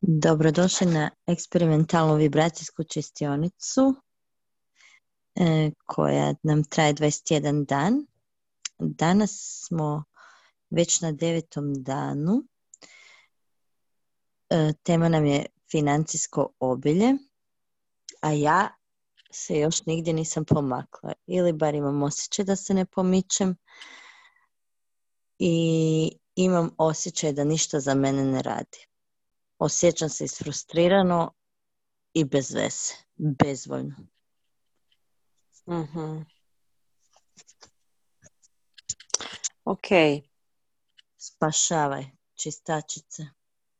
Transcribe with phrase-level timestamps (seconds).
[0.00, 3.94] Dobrodošli na eksperimentalnu vibracijsku čistionicu
[5.34, 8.06] e, koja nam traje 21 dan.
[8.78, 10.04] Danas smo
[10.70, 12.42] već na devetom danu.
[14.50, 17.14] E, tema nam je financijsko obilje,
[18.20, 18.68] a ja
[19.32, 21.12] se još nigdje nisam pomakla.
[21.26, 23.56] Ili bar imam osjećaj da se ne pomičem
[25.38, 28.86] i imam osjećaj da ništa za mene ne radi.
[29.58, 31.32] Osjećam se isfrustrirano
[32.14, 33.94] i bez veze, bezvoljno.
[35.68, 36.22] Mhm.
[39.64, 39.86] Ok,
[41.16, 43.22] Spašavaj, čistačice.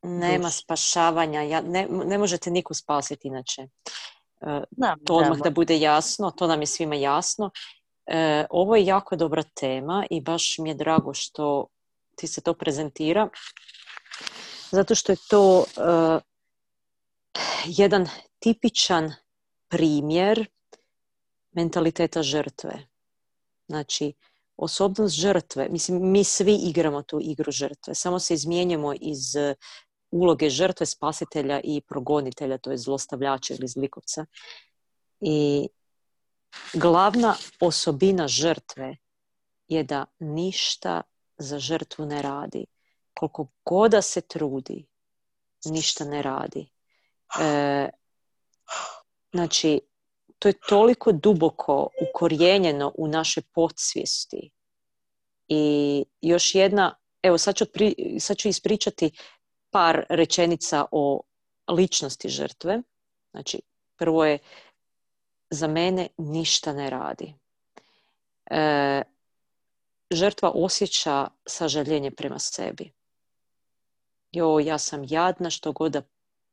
[0.02, 3.68] nema spašavanja, ja, ne, ne možete niko spasiti inače.
[4.42, 7.50] E, Da, to odmah da, da bude jasno, to nam je svima jasno.
[8.06, 11.66] E, ovo je jako dobra tema i baš mi je drago što
[12.16, 13.28] ti se to prezentira,
[14.70, 16.20] zato što je to e,
[17.66, 19.12] jedan tipičan
[19.68, 20.46] primjer
[21.52, 22.86] mentaliteta žrtve.
[23.68, 24.12] Znači,
[24.56, 29.54] osobnost žrtve, mislim, mi svi igramo tu igru žrtve, samo se izmijenjamo iz e,
[30.12, 34.26] uloge žrtve, spasitelja i progonitelja, to je zlostavljača ili zlikovca.
[35.20, 35.68] I
[36.74, 38.96] glavna osobina žrtve
[39.68, 41.02] je da ništa
[41.38, 42.66] za žrtvu ne radi.
[43.14, 44.86] Koliko god se trudi,
[45.64, 46.68] ništa ne radi.
[47.40, 47.88] E,
[49.32, 49.80] znači,
[50.38, 54.50] to je toliko duboko ukorijenjeno u našoj podsvijesti.
[55.48, 59.10] I još jedna, evo sad ću, pri- sad ću ispričati
[59.72, 61.22] par rečenica o
[61.68, 62.82] ličnosti žrtve.
[63.30, 63.60] Znači,
[63.96, 64.38] prvo je
[65.50, 67.34] za mene ništa ne radi.
[68.50, 69.02] E,
[70.10, 72.92] žrtva osjeća sažaljenje prema sebi.
[74.32, 76.02] Jo, ja sam jadna, što god da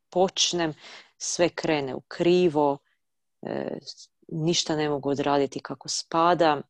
[0.10, 0.74] počnem,
[1.18, 2.78] sve krene u krivo,
[3.42, 3.78] e,
[4.28, 6.62] ništa ne mogu odraditi kako spada.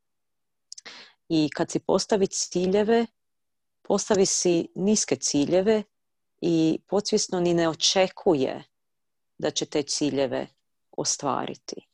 [1.30, 3.06] I kad si postavi ciljeve,
[3.82, 5.84] postavi si niske ciljeve
[6.42, 8.64] i podsvjesno ni ne očekuje
[9.38, 10.48] da će te ciljeve
[10.92, 11.88] ostvariti.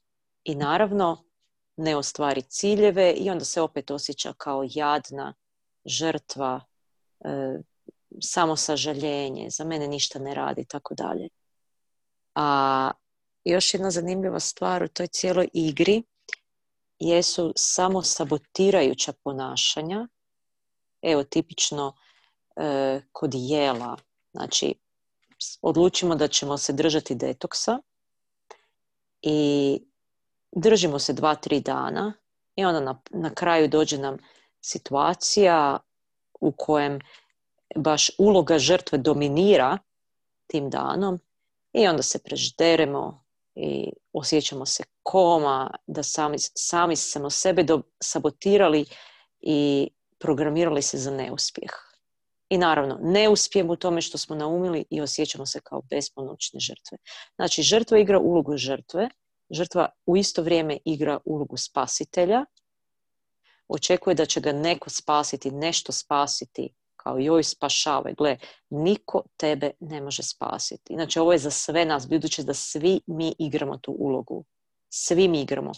[0.44, 1.24] I naravno,
[1.78, 5.34] ne ostvari ciljeve i onda se opet osjeća kao jadna
[5.86, 6.62] žrtva,
[7.20, 7.60] e,
[8.22, 11.30] samo sažaljenje, za mene ništa ne radi i tako dalje.
[12.36, 12.92] A
[13.44, 16.04] još jedna zanimljiva stvar u toj cijeloj igri
[17.00, 20.08] jesu samo sabotirajuća ponašanja.
[21.02, 21.94] Evo, tipično
[22.56, 23.98] e, kod jela.
[24.36, 24.74] Znači,
[25.62, 27.80] odlučimo da ćemo se držati detoksa
[29.22, 29.80] i
[30.52, 32.14] držimo se dva, tri dana
[32.56, 34.18] i onda na, na kraju dođe nam
[34.62, 35.80] situacija
[36.42, 37.00] u kojem
[37.76, 39.78] baš uloga žrtve dominira
[40.48, 41.20] tim danom
[41.74, 43.24] i onda se prežderemo
[43.56, 47.66] i osjećamo se koma, da sami, sami smo sebe
[48.00, 48.86] sabotirali
[49.42, 51.95] i programirali se za neuspjeh.
[52.50, 56.98] I naravno, ne uspijemo u tome što smo naumili i osjećamo se kao bespomoćne žrtve.
[57.36, 59.10] Znači, žrtva igra ulogu žrtve,
[59.52, 62.46] žrtva u isto vrijeme igra ulogu spasitelja,
[63.68, 68.14] očekuje da će ga neko spasiti, nešto spasiti, kao joj spašavaj.
[68.14, 68.38] Gle,
[68.70, 70.94] niko tebe ne može spasiti.
[70.94, 74.46] Inače, ovo je za sve nas, budući da svi mi igramo tu ulogu.
[74.90, 75.72] Svi mi igramo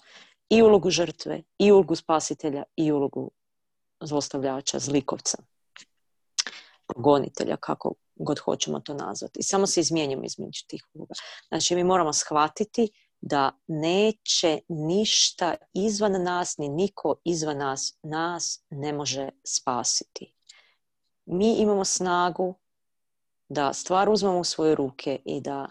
[0.49, 3.31] i ulogu žrtve, i ulogu spasitelja, i ulogu
[4.01, 5.37] zlostavljača, zlikovca,
[6.87, 9.39] progonitelja, kako god hoćemo to nazvati.
[9.39, 11.13] I samo se izmijenjamo između tih uloga.
[11.47, 12.89] Znači, mi moramo shvatiti
[13.21, 20.33] da neće ništa izvan nas, ni niko izvan nas, nas ne može spasiti.
[21.25, 22.55] Mi imamo snagu
[23.49, 25.69] da stvar uzmemo u svoje ruke i da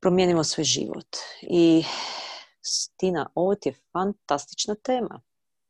[0.00, 1.16] promijenimo svoj život.
[1.42, 1.84] I
[2.62, 5.20] Stina, ovo ti je fantastična tema.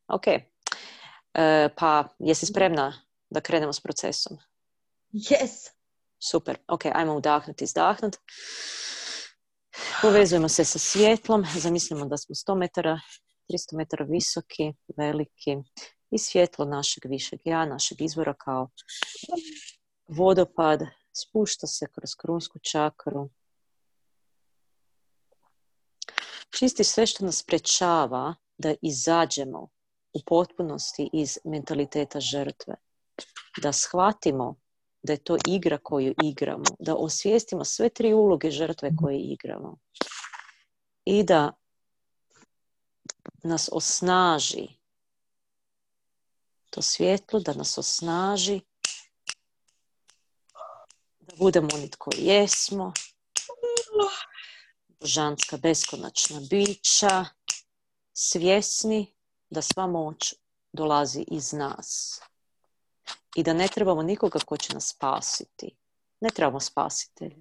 [0.08, 4.38] Ok, e, pa jesi spremna da krenemo s procesom?
[5.12, 5.70] Yes!
[6.30, 8.19] Super, ok, ajmo udahnuti, izdahnuti.
[10.02, 13.00] Povezujemo se sa svjetlom, zamislimo da smo 100 metara,
[13.52, 15.56] 300 metara visoki, veliki
[16.10, 18.70] i svjetlo našeg višeg ja, našeg izvora kao
[20.08, 20.81] vodopad
[21.12, 23.31] spušta se kroz krunsku čakru.
[26.58, 29.69] Čisti sve što nas sprečava da izađemo
[30.12, 32.74] u potpunosti iz mentaliteta žrtve.
[33.62, 34.56] Da shvatimo
[35.02, 39.76] da je to igra koju igramo, da osvijestimo sve tri uloge žrtve koje igramo.
[41.04, 41.52] i da
[43.42, 44.68] nas osnaži
[46.70, 48.60] to svjetlo, da nas osnaži
[51.20, 52.92] da budemo oni koji jesmo
[55.00, 57.24] božanska beskonačna bića
[58.12, 59.14] svjesni
[59.50, 60.34] da sva moć
[60.72, 62.20] dolazi iz nas
[63.37, 65.76] i da ne trebamo nikoga ko će nas spasiti.
[66.20, 67.37] Ne trebamo spasitelja.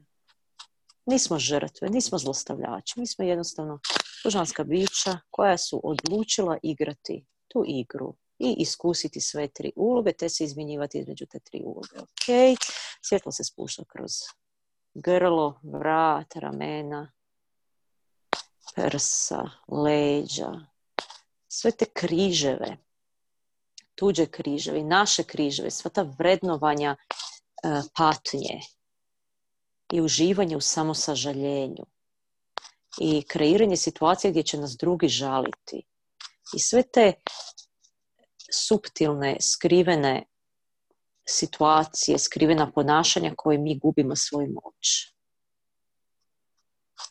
[1.06, 3.80] Nismo žrtve, nismo zlostavljači, mi smo jednostavno
[4.24, 10.44] božanska bića koja su odlučila igrati tu igru i iskusiti sve tri uloge, te se
[10.44, 12.00] izmjenjivati između te tri uloge.
[12.00, 12.58] Ok,
[13.02, 14.12] svjetlo se spušta kroz
[14.94, 17.12] grlo, vrat, ramena,
[18.76, 20.52] prsa, leđa,
[21.48, 22.78] sve te križeve,
[23.98, 28.60] tuđe križeve i naše križeve, sva ta vrednovanja e, patnje
[29.92, 31.86] i uživanje u samosažaljenju
[33.00, 35.84] i kreiranje situacije gdje će nas drugi žaliti
[36.56, 37.14] i sve te
[38.54, 40.26] suptilne, skrivene
[41.30, 45.14] situacije, skrivena ponašanja koje mi gubimo svoju moć.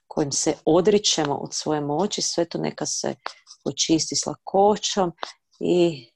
[0.06, 3.15] Kojim se odričemo od svoje moći, sve to neka se
[3.65, 5.12] očisti s lakoćom
[5.61, 6.11] i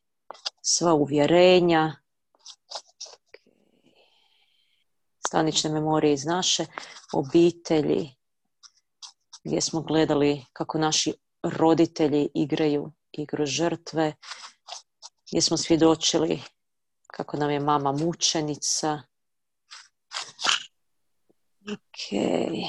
[0.72, 1.96] sva uvjerenja,
[5.26, 6.66] stanične memorije iz naše
[7.12, 8.16] obitelji,
[9.44, 14.14] gdje smo gledali kako naši roditelji igraju igru žrtve,
[15.30, 16.42] gdje smo svjedočili
[17.06, 19.02] kako nam je mama mučenica,
[21.60, 22.64] okay.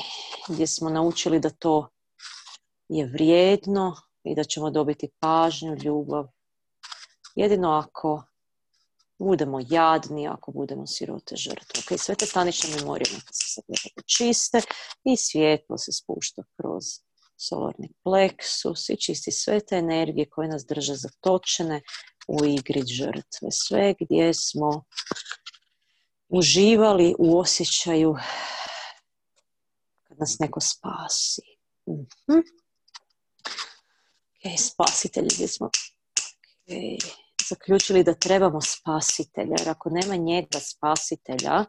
[0.47, 1.89] gdje smo naučili da to
[2.89, 6.40] je vrijedno i da ćemo dobiti pažnju, ljubav.
[7.36, 8.24] Jedino ako
[9.19, 11.81] budemo jadni, ako budemo sirote žrtve.
[11.81, 13.63] Okay, sve te stanične memorije se sad
[14.06, 14.62] čiste
[15.04, 16.83] i svjetlo se spušta kroz
[17.38, 21.81] solarni pleksus i čisti sve te energije koje nas drže zatočene
[22.28, 23.51] u igri žrtve.
[23.51, 24.83] Sve gdje smo
[26.30, 28.16] uživali u osjećaju
[30.04, 31.42] kad nas neko spasi.
[31.89, 32.44] Mm-hmm.
[34.44, 35.69] Okay, spasitelji gdje smo
[37.49, 41.65] zaključili da trebamo spasitelja, jer ako nema njega spasitelja,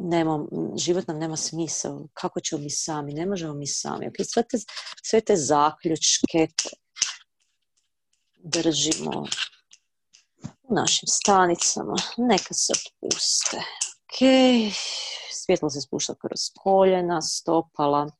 [0.00, 0.46] nema,
[0.76, 2.08] život nam nema smisao.
[2.12, 3.12] Kako ćemo mi sami?
[3.12, 4.06] Ne možemo mi sami.
[4.06, 4.58] Okay, sve, te,
[5.02, 6.48] sve te zaključke
[8.44, 9.26] držimo
[10.62, 11.94] u našim stanicama.
[12.16, 13.56] Neka se otpuste.
[13.56, 14.18] Ok,
[15.32, 18.10] svjetlo se spušta kroz koljena, stopala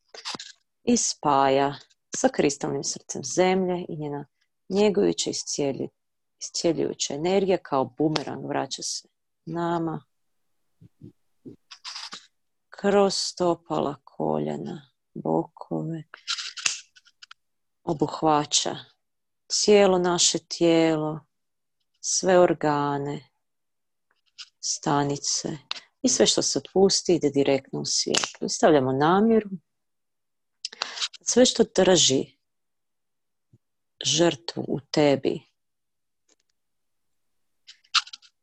[0.84, 1.74] i spaja
[2.16, 4.26] sa kristalnim srcem zemlje i njena
[4.68, 5.30] njegujuća
[6.40, 9.08] iscijeljujuća energija kao bumerang vraća se
[9.44, 10.04] nama
[12.68, 16.02] kroz stopala koljena, bokove,
[17.82, 18.76] obuhvaća
[19.48, 21.20] cijelo naše tijelo,
[22.00, 23.28] sve organe,
[24.60, 25.48] stanice
[26.02, 28.48] i sve što se otpusti ide direktno u svijetlo.
[28.48, 29.50] stavljamo namjeru.
[31.22, 32.37] Sve što drži
[34.04, 35.40] žrtvu u tebi.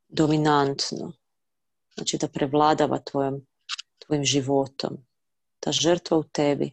[0.08, 1.14] Dominantno,
[1.96, 3.46] znači da prevladava tvojom,
[4.00, 4.98] tvojim životom,
[5.60, 6.72] ta žrtva u tebi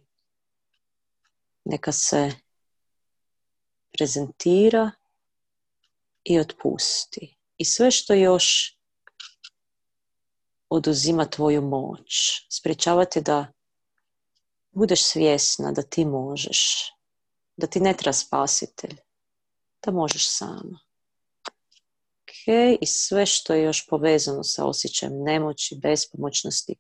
[1.65, 2.33] neka se
[3.93, 4.91] prezentira
[6.25, 7.37] i otpusti.
[7.57, 8.79] I sve što još
[10.69, 13.53] oduzima tvoju moć, sprječavate da
[14.71, 16.93] budeš svjesna da ti možeš,
[17.57, 18.97] da ti ne treba spasitelj,
[19.87, 20.79] da možeš sama.
[22.23, 26.75] Ok, i sve što je još povezano sa osjećajem nemoći, bespomoćnosti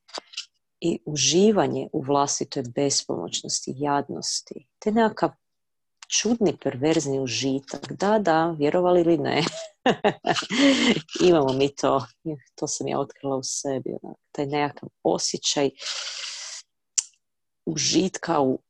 [0.80, 5.30] i uživanje u vlastitoj bespomoćnosti, jadnosti, te nekakav
[6.08, 7.92] čudni perverzni užitak.
[7.92, 9.42] Da, da, vjerovali ili ne.
[11.28, 12.06] Imamo mi to.
[12.54, 13.90] To sam ja otkrila u sebi.
[14.32, 15.70] Taj nekakav osjećaj
[17.66, 18.62] užitka u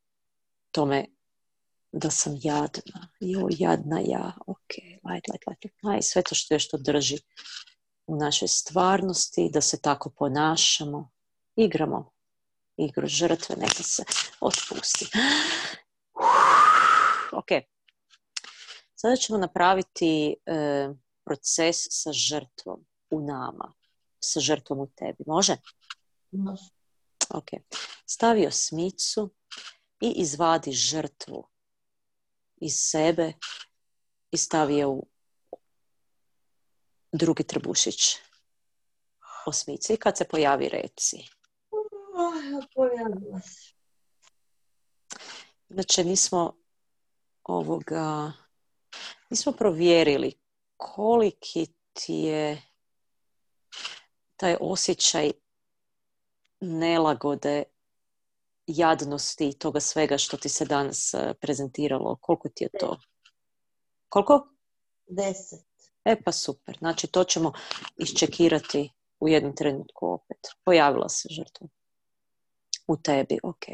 [0.71, 1.07] tome
[1.93, 3.09] da sam jadna.
[3.21, 4.33] Jo, jadna ja.
[4.47, 6.05] Ok, light, light, light, light.
[6.05, 7.19] Sve to što je što drži
[8.07, 11.11] u našoj stvarnosti, da se tako ponašamo.
[11.57, 12.13] Igramo
[12.77, 14.05] igru žrtve, neka se
[14.41, 15.07] otpusti.
[17.35, 17.49] Ok.
[18.95, 20.89] Sada ćemo napraviti e,
[21.25, 23.73] proces sa žrtvom u nama.
[24.21, 25.25] Sa žrtvom u tebi.
[25.27, 25.57] Može?
[26.31, 26.71] Može.
[27.31, 27.49] Ok.
[28.07, 29.31] Stavi osmicu
[30.01, 31.49] i izvadi žrtvu
[32.63, 33.33] iz sebe
[34.31, 35.07] i stavi je u
[37.13, 38.17] drugi trbušić
[39.47, 39.95] osmice.
[39.95, 41.17] I kad se pojavi reci.
[42.75, 43.73] Pojavila se.
[45.69, 46.57] Znači, nismo
[47.45, 48.33] ovoga,
[49.31, 50.35] nismo provjerili
[50.77, 52.63] koliki ti je
[54.37, 55.31] taj osjećaj
[56.61, 57.65] nelagode,
[58.77, 62.17] jadnosti i toga svega što ti se danas eh, prezentiralo.
[62.21, 63.01] Koliko ti je to?
[64.09, 64.49] Koliko?
[65.07, 65.67] Deset.
[66.05, 66.79] E pa super.
[66.79, 67.53] Znači to ćemo
[67.97, 70.39] iščekirati u jednom trenutku opet.
[70.65, 71.67] Pojavila se žrtva.
[72.87, 73.65] U tebi, ok.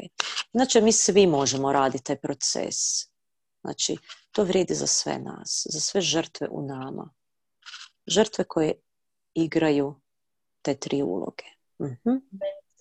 [0.51, 2.75] Znači mi svi možemo raditi taj proces.
[3.61, 3.97] Znači
[4.31, 7.13] to vrijedi za sve nas, za sve žrtve u nama.
[8.07, 8.73] Žrtve koje
[9.33, 9.95] igraju
[10.61, 11.45] te tri uloge.
[11.81, 12.17] Mhm.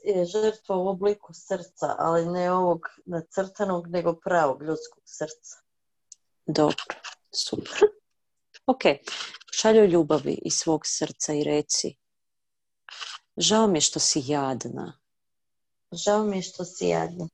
[0.08, 5.56] Je žrtva u obliku srca, ali ne ovog nacrtanog, nego pravog ljudskog srca.
[6.46, 6.84] Dobro,
[7.34, 7.80] super.
[8.66, 8.82] Ok,
[9.52, 11.96] šalju ljubavi iz svog srca i reci
[13.38, 14.92] Žao mi je što si jadna.
[15.92, 17.28] Žao mi je što si jadna.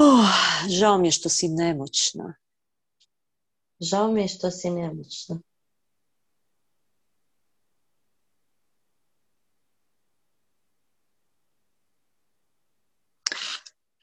[0.00, 2.34] Oh, žao mi je što si nemoćna.
[3.80, 5.40] Žao mi je što si nemoćna.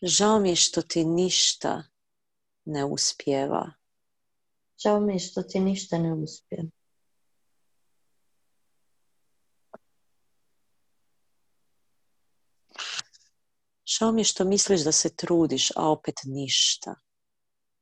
[0.01, 1.83] Žao mi je što ti ništa
[2.65, 3.71] ne uspjeva.
[4.83, 6.69] Žao mi je što ti ništa ne uspjeva.
[13.99, 16.95] Žao mi je što misliš da se trudiš, a opet ništa.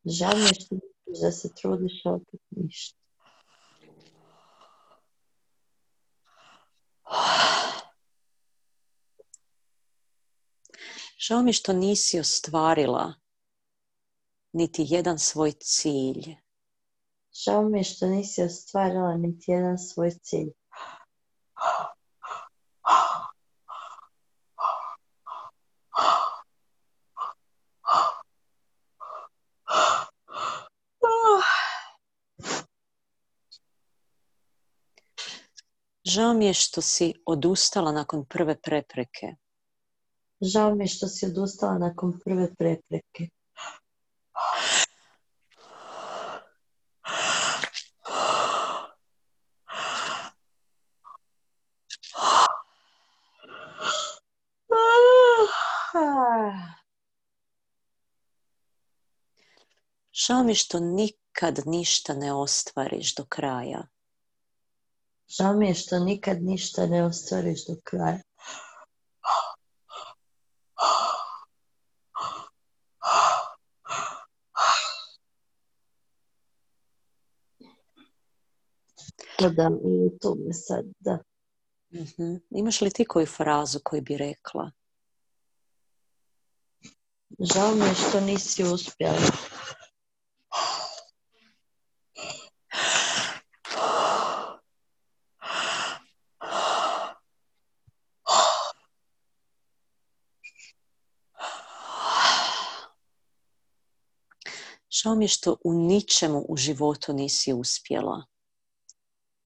[0.05, 2.97] Žao mi je što misliš da se trudiš, a opet ništa.
[11.17, 13.13] Žao mi je što nisi ostvarila
[14.51, 16.35] niti jedan svoj cilj.
[17.45, 20.51] Žao mi je što nisi ostvarila niti jedan svoj cilj.
[36.05, 39.35] Žao mi je što si odustala nakon prve prepreke.
[40.41, 43.29] Žao mi je što si odustala nakon prve prepreke.
[60.11, 63.92] Žao mi je što nikad ništa ne ostvariš do kraja.
[65.27, 68.19] Žao mi je što nikad ništa ne ostvariš do kraja.
[79.39, 79.69] Da,
[80.21, 81.19] to me sad, da.
[81.93, 82.35] Mhm.
[82.49, 84.71] Imaš li ti koju frazu koju bi rekla?
[87.39, 89.17] Žao mi je što nisi uspjela.
[105.03, 108.25] Žao mi je što u ničemu u životu nisi uspjela.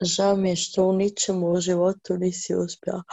[0.02, 3.04] Žao mi je što u ničemu u životu nisi uspjela.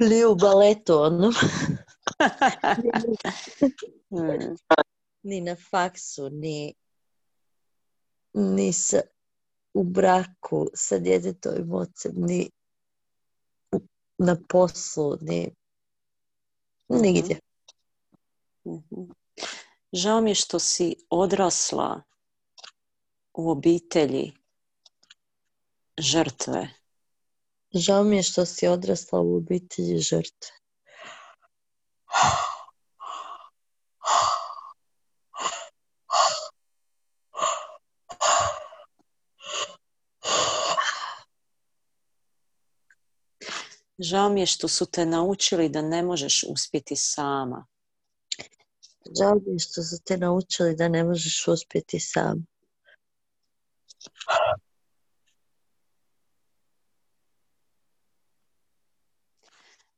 [0.00, 1.34] Ni u baletu onom.
[5.22, 6.74] Ni na faksu, ni,
[8.34, 9.00] ni sa,
[9.74, 12.50] u braku sa djetetovim ocem, ni
[14.18, 15.54] na poslu, ni
[16.88, 17.40] nigdje.
[18.66, 19.10] Mhm.
[19.92, 22.02] Žao mi je što si odrasla
[23.34, 24.32] u obitelji
[25.98, 26.68] žrtve.
[27.74, 30.50] Žao mi je što si odrasla u obitelji žrtve.
[43.98, 47.66] Žao mi je što su te naučili da ne možeš uspjeti sama.
[49.18, 52.46] Žao mi je što su te naučili da ne možeš uspjeti sam.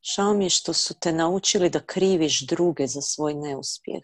[0.03, 4.03] Žao mi je što su te naučili da kriviš druge za svoj neuspjeh.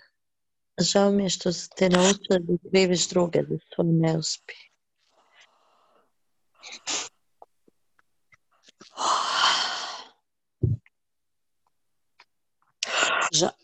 [0.79, 4.59] Žao mi je što su te naučili da kriviš druge za svoj neuspjeh.
[13.37, 13.57] Ža-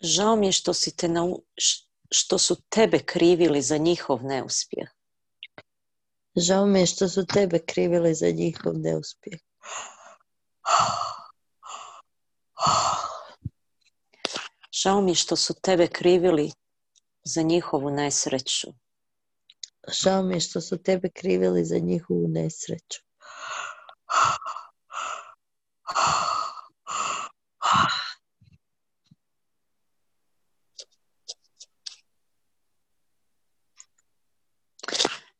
[0.00, 4.88] Žao mi je što, si te nau- š- što su tebe krivili za njihov neuspjeh.
[6.36, 9.40] Žao mi je što su tebe krivili za njihov neuspjeh.
[14.72, 16.52] Žao mi je što su tebe krivili
[17.24, 18.68] za njihovu nesreću.
[20.02, 23.00] Žao mi je što su tebe krivili za njihovu nesreću.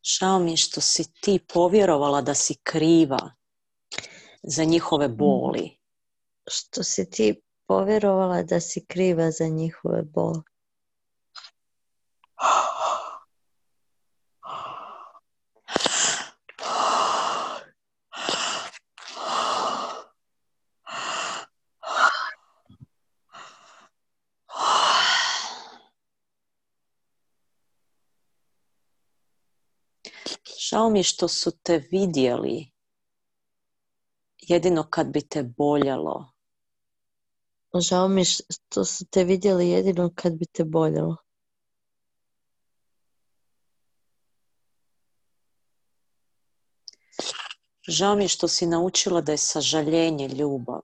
[0.03, 3.31] Žao mi je što si ti povjerovala da si kriva
[4.43, 5.77] za njihove boli.
[6.47, 10.50] Što si ti povjerovala da si kriva za njihove boli.
[30.71, 32.71] Žao mi je što su te vidjeli
[34.37, 36.31] jedino kad bi te boljelo.
[37.79, 41.15] Žao mi je što su te vidjeli jedino kad bi te boljelo.
[47.87, 50.81] Žao mi je što si naučila da je sažaljenje ljubav.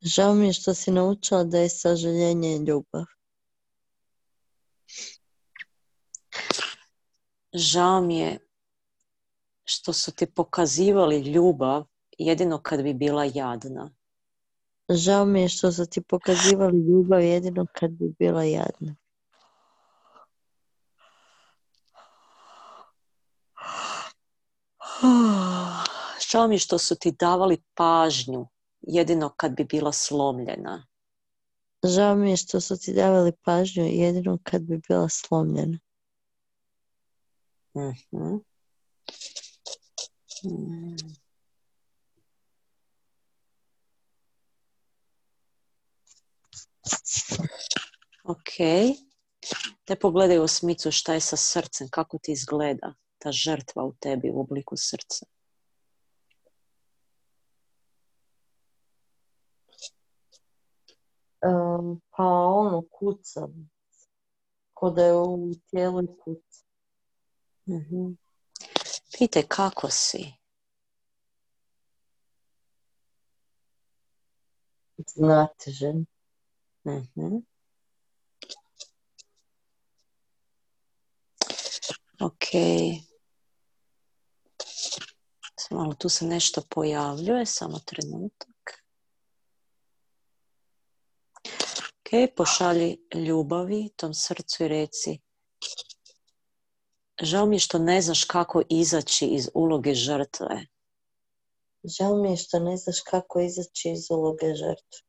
[0.00, 3.04] Žao mi je što si naučila da je sažaljenje ljubav.
[7.52, 8.47] Žao mi je
[9.70, 11.84] što su ti pokazivali ljubav
[12.18, 13.90] jedino kad bi bila jadna.
[14.88, 18.96] Žao mi je što su ti pokazivali ljubav jedino kad bi bila jadna.
[26.30, 28.46] Žao mi je što su ti davali pažnju
[28.80, 30.86] jedino kad bi bila slomljena.
[31.84, 35.78] Žao mi je što su ti davali pažnju jedino kad bi bila slomljena.
[37.76, 38.36] Mhm.
[40.44, 40.96] Mm.
[48.24, 48.54] Ok.
[49.84, 54.30] Te pogledaj u osmicu šta je sa srcem, kako ti izgleda ta žrtva u tebi
[54.30, 55.26] u obliku srca.
[61.42, 63.48] Um, pa ono kuca.
[64.74, 66.64] Ko da je u tijelu kuca.
[69.18, 70.32] Pitaj kako si.
[75.06, 76.06] Znatižen.
[76.86, 77.36] Mhm.
[82.20, 82.46] Ok.
[85.70, 88.84] Malo tu se nešto pojavljuje, samo trenutak.
[91.98, 95.27] Ok, pošalji ljubavi tom srcu i reci
[97.22, 100.66] Žao mi je što ne znaš kako izaći iz uloge žrtve.
[101.84, 105.08] Žao mi je što ne znaš kako izaći iz uloge žrtve.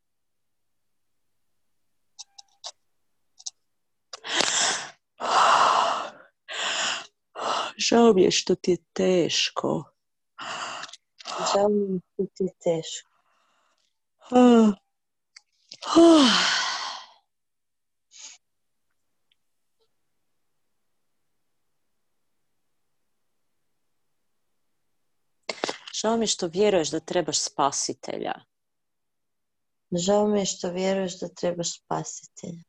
[7.76, 9.84] Žao mi je što ti je teško.
[11.54, 13.10] Žao mi je što ti je teško.
[26.00, 28.32] Žao mi je što vjeruješ da trebaš spasitelja.
[29.90, 32.62] Žao mi je što vjeruješ da trebaš spasitelja.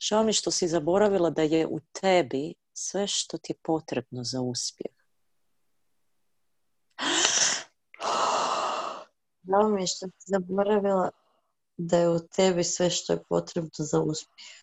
[0.00, 4.24] Žao mi je što si zaboravila da je u tebi sve što ti je potrebno
[4.24, 4.94] za uspjeh.
[9.48, 11.10] Žao mi je što si zaboravila
[11.76, 14.61] da je u tebi sve što je potrebno za uspjeh.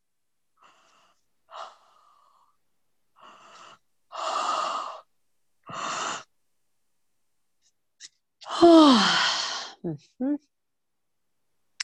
[9.83, 10.35] Mhm.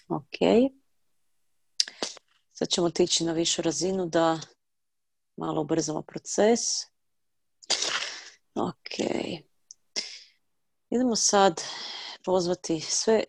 [0.07, 0.37] Ok.
[2.53, 4.39] Sad ćemo tići na višu razinu da
[5.37, 6.59] malo ubrzamo proces.
[8.55, 8.99] Ok.
[10.89, 11.61] Idemo sad
[12.25, 13.23] pozvati sve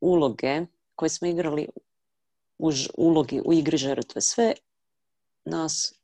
[0.00, 0.60] uloge
[0.94, 1.68] koje smo igrali
[2.58, 4.20] u ulogi u igri žrtve.
[4.20, 4.54] Sve
[5.44, 5.94] nas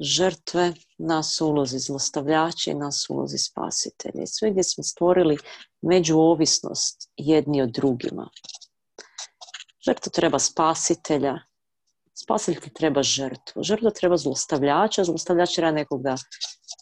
[0.00, 4.26] žrtve, nas ulozi zlostavljači, nas ulozi spasitelji.
[4.26, 5.38] Sve gdje smo stvorili
[5.82, 8.28] međuovisnost jedni od drugima.
[9.86, 11.38] Žrtva treba spasitelja,
[12.14, 13.62] spasitelj treba žrtvu.
[13.62, 16.16] Žrtva treba zlostavljača, zlostavljač treba nekog da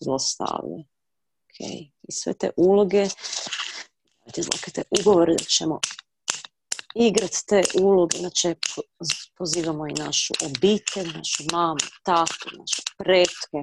[0.04, 0.84] zlostavlja.
[1.46, 1.90] Okay.
[2.08, 3.08] I sve te uloge,
[4.74, 5.80] te ugovore da ćemo
[6.96, 8.54] igrati te uloge, znači
[9.38, 13.60] pozivamo i našu obitelj, našu mamu, tatu, naše pretke,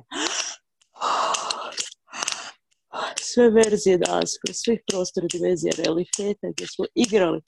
[3.22, 7.42] sve verzije nas, svih prostora dimenzija realiteta gdje smo igrali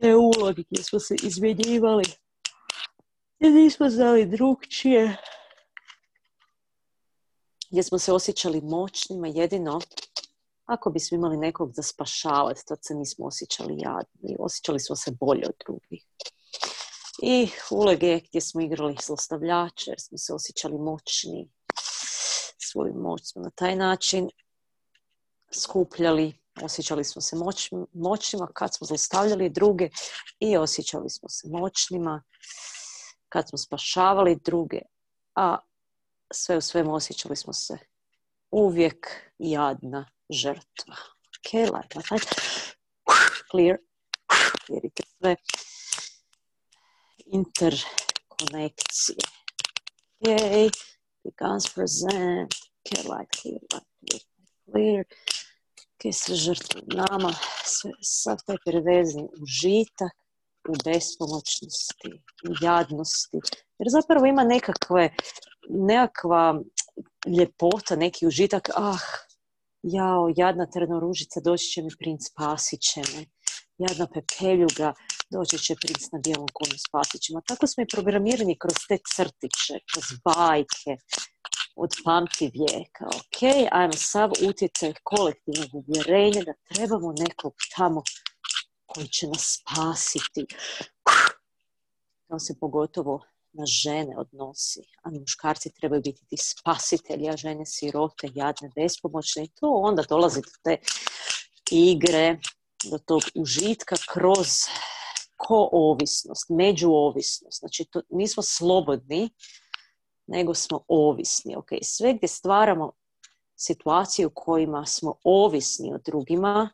[0.00, 2.04] te uloge, gdje smo se izmjenjivali,
[3.38, 5.16] gdje nismo znali drugčije,
[7.70, 9.80] gdje smo se osjećali moćnima jedino
[10.70, 15.42] ako bismo imali nekog za spašavati, tad se nismo osjećali jadni, osjećali smo se bolje
[15.46, 16.04] od drugih.
[17.22, 21.50] I uloge gdje smo igrali zlostavljače, jer smo se osjećali moćni,
[22.58, 24.30] svoju moć smo na taj način
[25.52, 29.88] skupljali, osjećali smo se moć, moćnima kad smo zlostavljali druge
[30.40, 32.22] i osjećali smo se moćnima
[33.28, 34.80] kad smo spašavali druge,
[35.34, 35.58] a
[36.32, 37.78] sve u svemu osjećali smo se
[38.50, 39.06] uvijek
[39.38, 40.96] jadna žrtva.
[41.38, 42.00] Ok, like,
[43.50, 43.78] clear,
[44.68, 45.36] vjerite sve
[47.26, 49.16] interkonekcije.
[50.20, 50.72] Ok,
[51.24, 54.22] becomes present, ok, like, clear, like, clear,
[54.64, 55.04] clear.
[55.94, 60.12] Ok, sve žrtve nama, sve, sav taj perverzni užitak
[60.68, 62.08] u bespomoćnosti,
[62.48, 63.38] u jadnosti.
[63.78, 65.14] Jer zapravo ima nekakve,
[65.68, 66.60] nekakva
[67.26, 68.98] ljepota, neki užitak, ah,
[69.82, 73.24] jao, jadna trnoružica, doći će mi princ, spasit će me.
[73.78, 74.94] Jadna pepeljuga,
[75.30, 77.40] doći će princ na bijelom konju, spasit će me.
[77.48, 80.92] Tako smo i programirani kroz te crtiće, kroz bajke,
[81.76, 83.06] od pamti vijeka.
[83.06, 83.38] Ok,
[83.70, 88.02] ajmo sav utjecaj kolektivnog uvjerenja da trebamo nekog tamo
[88.86, 90.46] koji će nas spasiti.
[92.28, 93.20] To se pogotovo
[93.52, 99.50] na žene odnosi, a muškarci trebaju biti ti spasitelji, a žene sirote, jadne, bespomoćne i
[99.60, 100.76] to onda dolazi do te
[101.70, 102.38] igre,
[102.90, 104.48] do tog užitka kroz
[105.36, 107.58] koovisnost, međuovisnost.
[107.58, 109.30] Znači, to, nismo slobodni,
[110.26, 111.56] nego smo ovisni.
[111.56, 112.92] Ok, sve gdje stvaramo
[113.56, 116.70] situacije u kojima smo ovisni od drugima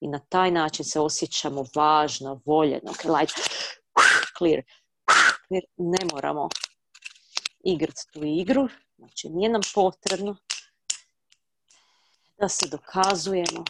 [0.00, 2.92] i na taj način se osjećamo važno, voljeno.
[2.92, 3.32] Okay, like,
[4.38, 4.62] clear
[5.54, 6.48] jer ne moramo
[7.64, 10.36] igrati tu igru, znači nije nam potrebno
[12.38, 13.64] da se dokazujemo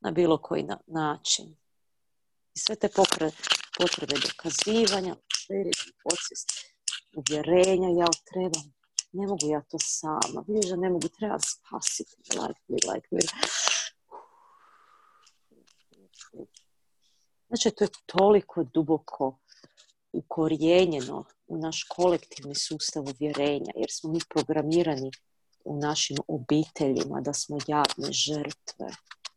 [0.00, 1.56] na bilo koji način.
[2.54, 5.16] I sve te potrebe dokazivanja,
[6.02, 6.52] podsvijest,
[7.16, 8.74] uvjerenja, ja trebam,
[9.12, 13.20] ne mogu ja to sama, vidiš da ne mogu, treba spasiti, like me, like me.
[17.48, 19.38] Znači, to je toliko duboko
[20.12, 25.10] ukorijenjeno u naš kolektivni sustav uvjerenja, jer smo mi programirani
[25.64, 28.86] u našim obiteljima da smo jadne žrtve,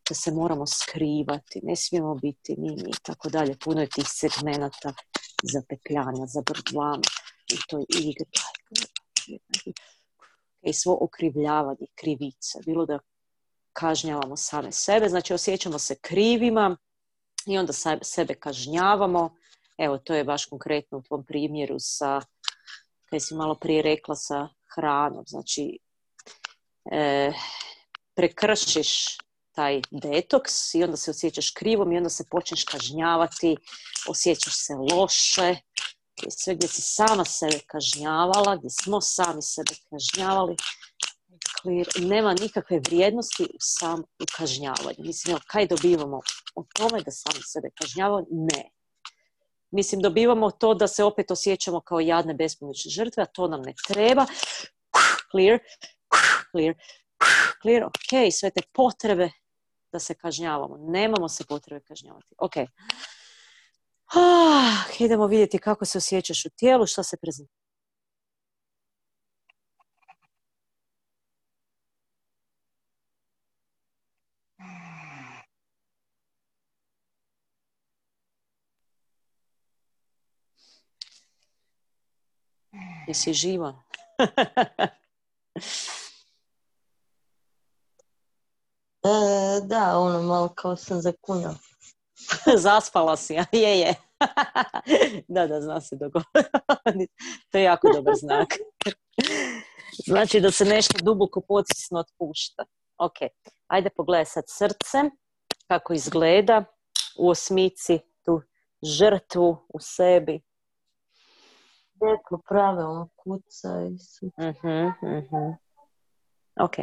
[0.08, 3.58] da se moramo skrivati, ne smijemo biti mi i tako dalje.
[3.64, 4.94] Puno je tih segmenata
[5.42, 7.02] zapetljanja, zabrdlama
[7.52, 8.26] i to igre.
[10.62, 12.58] I svo okrivljavanje, krivica.
[12.66, 12.98] Bilo da
[13.72, 16.76] kažnjavamo same sebe, znači osjećamo se krivima
[17.46, 19.36] i onda sebe kažnjavamo
[19.78, 22.20] Evo, to je baš konkretno u tvom primjeru sa,
[23.10, 25.24] kaj si malo prije rekla, sa hranom.
[25.26, 25.78] Znači,
[26.92, 27.32] e,
[28.14, 29.18] prekršiš
[29.52, 33.56] taj detoks i onda se osjećaš krivom i onda se počneš kažnjavati,
[34.08, 35.56] osjećaš se loše,
[36.30, 40.56] sve gdje si sama sebe kažnjavala, gdje smo sami sebe kažnjavali,
[42.00, 44.98] nema nikakve vrijednosti u sam u kažnjavanju.
[44.98, 46.20] Mislim, kaj dobivamo
[46.54, 48.26] od tome da sami sebe kažnjavamo?
[48.30, 48.70] Ne.
[49.74, 53.74] Mislim, dobivamo to da se opet osjećamo kao jadne bespomoćne žrtve, a to nam ne
[53.88, 54.26] treba.
[55.30, 55.58] Clear,
[56.50, 56.74] clear,
[57.62, 59.30] clear, ok, sve te potrebe
[59.92, 60.76] da se kažnjavamo.
[60.78, 62.34] Nemamo se potrebe kažnjavati.
[62.38, 62.56] Ok.
[64.16, 67.63] Ah, idemo vidjeti kako se osjećaš u tijelu, što se prezentira.
[83.08, 83.82] Jesi živa?
[89.04, 91.58] e, da, ono malo kao sam zakunjala.
[92.64, 93.94] Zaspala si, a je, je.
[95.34, 97.14] da, da, zna se dogoditi.
[97.50, 98.48] to je jako dobar znak.
[100.06, 102.64] znači da se nešto duboko pocisno otpušta.
[102.98, 103.16] Ok,
[103.66, 105.10] ajde pogledaj sad srce,
[105.68, 106.64] kako izgleda
[107.18, 108.42] u osmici, tu
[108.82, 110.42] žrtvu u sebi.
[112.04, 114.26] Lijepo pravilno kuca i su.
[114.38, 114.86] Mhm,
[115.18, 115.52] mhm.
[116.60, 116.74] Ok,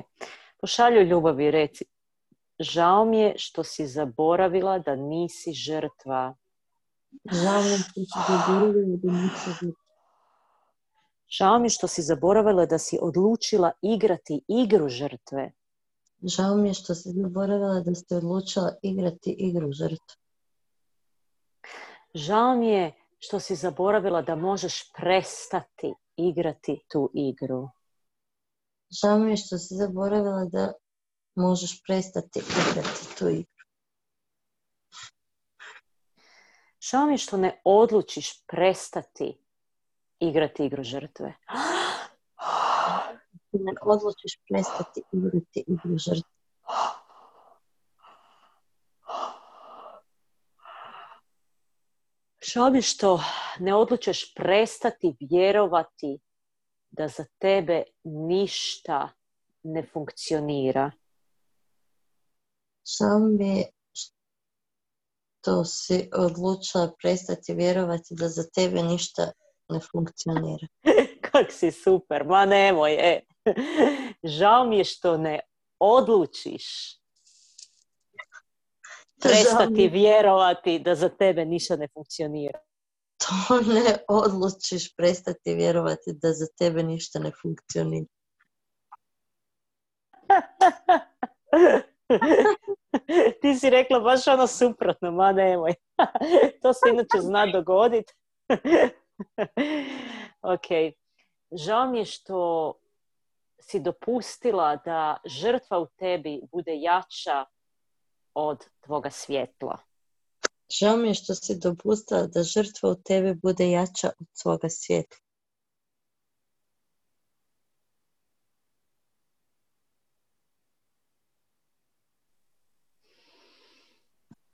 [0.62, 1.86] pošalju ljubav i reci,
[2.60, 6.36] žao mi je što si zaboravila da nisi žrtva.
[7.32, 9.82] Žao mi je što si zaboravila da nisi žrtva.
[11.30, 15.52] Žao mi je što si zaboravila da si odlučila igrati igru žrtve.
[16.24, 20.16] Žao mi je što si zaboravila da ste odlučila igrati igru žrtve.
[22.14, 27.70] Žao mi je što si zaboravila da možeš prestati igrati tu igru.
[29.02, 30.74] Žao mi je što si zaboravila da
[31.36, 33.66] možeš prestati igrati tu igru.
[36.92, 39.38] Žao mi je što ne odlučiš prestati
[40.20, 41.34] igrati igru žrtve.
[43.54, 46.41] Ne odlučiš prestati igrati igru žrtve.
[52.44, 53.24] Žao mi što
[53.60, 56.20] ne odlučiš prestati vjerovati
[56.92, 59.10] da za tebe ništa
[59.64, 60.92] ne funkcionira.
[62.98, 63.66] Žao mi je
[65.42, 69.32] što si odlučila prestati vjerovati da za tebe ništa
[69.70, 70.68] ne funkcionira.
[71.32, 73.22] Kak si super, ma nemoj, e.
[74.24, 75.40] Žao mi je što ne
[75.80, 76.98] odlučiš
[79.22, 82.60] prestati je vjerovati da za tebe ništa ne funkcionira.
[83.18, 88.08] što ne odlučiš prestati vjerovati da za tebe ništa ne funkcionira.
[93.42, 95.74] Ti si rekla baš ono suprotno, ma nemoj.
[96.62, 98.14] to se inače zna dogoditi.
[100.42, 100.68] ok.
[101.52, 102.74] Žao mi je što
[103.60, 107.46] si dopustila da žrtva u tebi bude jača
[108.34, 109.78] od tvoga svjetla.
[110.80, 115.18] Žao mi je što si dopustila da žrtva u tebi bude jača od svoga svjetla.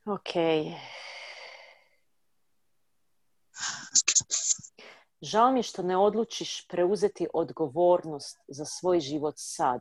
[0.06, 0.34] Ok.
[5.20, 9.80] Žao mi je što ne odlučiš preuzeti odgovornost za svoj život sad.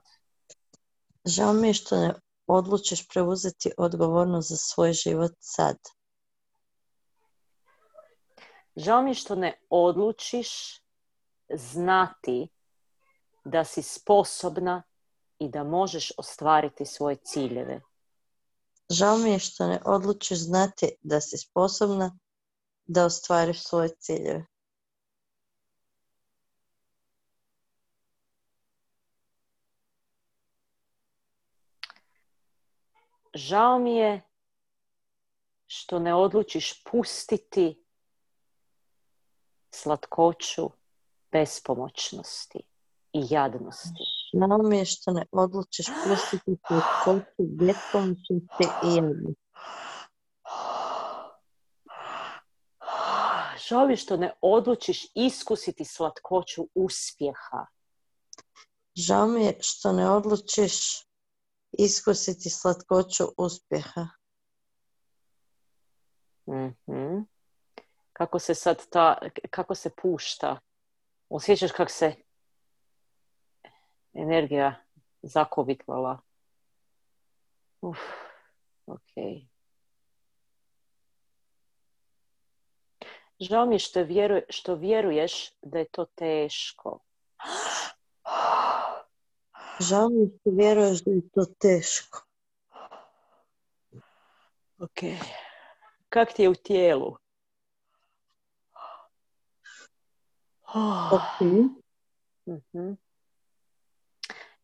[1.25, 2.13] Žao mi je što ne
[2.47, 5.77] odlučiš preuzeti odgovornost za svoj život sad.
[8.75, 10.49] Žao mi je što ne odlučiš
[11.49, 12.47] znati
[13.45, 14.83] da si sposobna
[15.39, 17.81] i da možeš ostvariti svoje ciljeve.
[18.89, 22.19] Žao mi je što ne odlučiš znati da si sposobna
[22.85, 24.45] da ostvariš svoje ciljeve.
[33.37, 34.21] Žao mi je
[35.67, 37.85] što ne odlučiš pustiti
[39.71, 40.69] slatkoću
[41.31, 42.59] bespomoćnosti
[43.13, 44.03] i jadnosti.
[44.33, 49.41] Žao mi je što ne odlučiš pustiti slatkoću bespomoćnosti i jadnosti.
[53.67, 57.65] Žao mi je što ne odlučiš iskusiti slatkoću uspjeha.
[58.95, 61.06] Žao mi je što ne odlučiš
[61.77, 64.07] iskusiti slatkoću uspjeha.
[66.49, 67.19] Mhm.
[68.13, 69.17] Kako se sad ta,
[69.49, 70.59] kako se pušta?
[71.29, 72.15] Osjećaš kako se
[74.13, 74.83] energija
[75.21, 76.19] zakovitlala?
[77.81, 77.99] Uf,
[78.85, 79.11] ok.
[83.39, 84.05] Žao mi je što,
[84.49, 86.99] što vjeruješ da je to teško.
[89.79, 92.23] Žao mi što vjeruješ da je to teško.
[94.79, 94.99] Ok.
[96.09, 97.17] Kak ti je u tijelu?
[101.11, 101.41] Ok.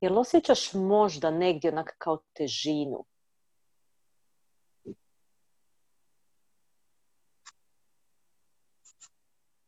[0.01, 3.05] Jel osjećaš možda negdje onak kao težinu?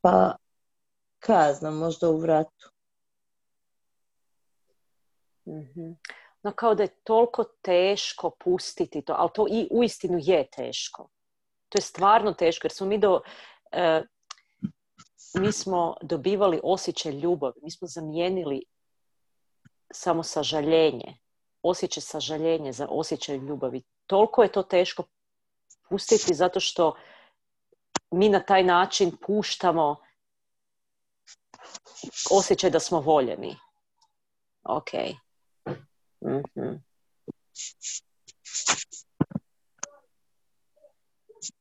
[0.01, 0.35] Pa
[1.19, 2.74] kazna možda u vratu.
[5.47, 5.91] Mhm.
[6.43, 11.09] No kao da je toliko teško pustiti to, ali to i uistinu je teško.
[11.69, 13.21] To je stvarno teško jer smo mi do...
[13.71, 14.03] e,
[15.33, 18.63] mi smo dobivali osjećaj ljubavi, mi smo zamijenili
[19.91, 21.17] samo sažaljenje,
[21.61, 23.83] osjećaj sažaljenje za osjećaj ljubavi.
[24.07, 25.03] Toliko je to teško
[25.89, 26.95] pustiti zato što
[28.11, 29.95] mi na taj način puštamo
[32.31, 33.55] osjećaj da smo voljeni.
[34.63, 34.89] Ok.
[36.25, 36.75] Mhm.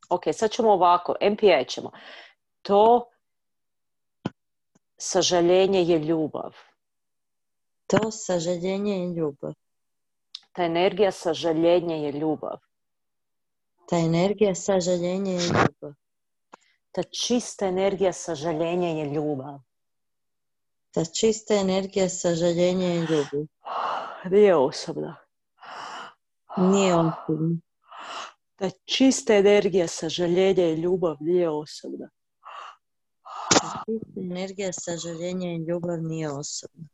[0.09, 1.91] Ok, sad ćemo ovako, MPA ćemo.
[2.63, 3.11] To
[4.99, 6.55] sažaljenje je ljubav.
[7.87, 9.53] To sažaljenje je ljubav.
[10.53, 12.59] Ta energija sažaljenja je ljubav.
[13.89, 15.93] Ta energija sažaljenja je ljubav.
[16.93, 19.59] Ta čista energija sažaljenja je ljubav.
[20.91, 23.47] Ta čista energija sažaljenja je ljubav.
[24.31, 25.17] Nije osobna.
[26.57, 27.57] Nije osobna.
[28.57, 32.11] Ta čista energija sažaljenja i ljubav nije osobna.
[33.51, 36.89] Ta čista energija sažaljenja i ljubav nije osobna.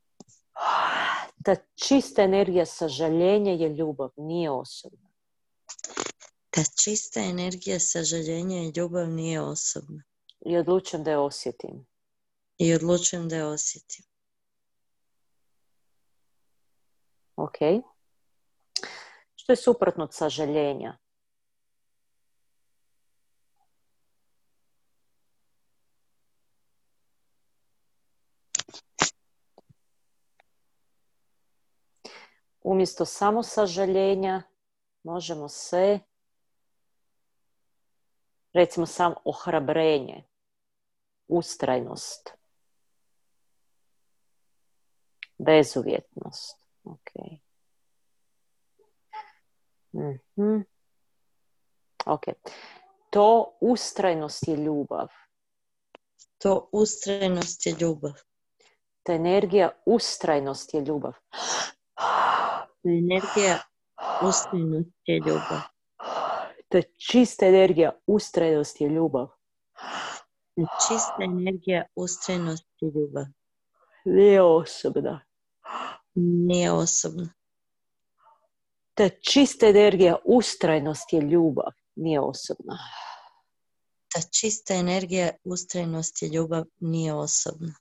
[1.44, 5.10] Ta čista energija sažaljenja je ljubav, nije osobna.
[6.50, 10.02] Ta čista energija sažaljenja i ljubav nije osobna.
[10.46, 11.86] I odlučujem da je osjetim.
[12.58, 14.04] I odlučujem da je osjetim.
[17.40, 17.58] Ok.
[19.34, 20.98] Što je suprotno od sažaljenja?
[32.62, 34.42] Umjesto samo sažaljenja
[35.02, 35.98] možemo se
[38.52, 40.24] recimo sam ohrabrenje,
[41.28, 42.30] ustrajnost,
[45.38, 46.59] bezuvjetnost.
[46.84, 47.10] Ok.
[49.92, 50.64] mm
[52.06, 52.24] Ok.
[53.10, 55.08] To ustrajnost je ljubav.
[56.38, 58.12] To ustrajnost je ljubav.
[59.02, 61.12] Ta energija ustrajnost je ljubav.
[62.84, 63.58] Energija
[64.22, 65.60] ustrajnost je ljubav.
[66.68, 69.28] Ta čista energija ustrajnost je ljubav.
[70.56, 73.24] Ta čista energija ustrajnost je ljubav.
[74.04, 75.29] Nije osobna.
[76.14, 77.32] Nije osobna.
[78.94, 81.72] Ta čista energija ustrajnost je ljubav.
[81.94, 82.78] Nije osobna.
[84.14, 86.64] Ta čista energija ustrajnost je ljubav.
[86.80, 87.74] Nije osobna.